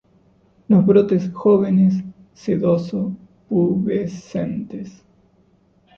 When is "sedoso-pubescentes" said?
2.33-5.03